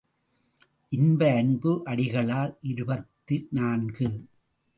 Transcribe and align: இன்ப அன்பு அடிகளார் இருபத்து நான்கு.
இன்ப 0.89 1.33
அன்பு 1.33 1.81
அடிகளார் 1.85 2.55
இருபத்து 2.61 3.47
நான்கு. 3.51 4.09